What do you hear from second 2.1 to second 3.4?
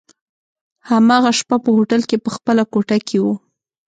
په خپله کوټه کي وو.